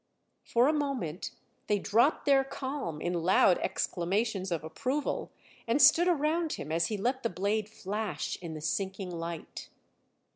[0.43, 1.29] For a moment
[1.67, 5.31] they dropped their calm in loud exclamations of approval,
[5.67, 9.69] and stood around him as he let the blade flash in the sinking light.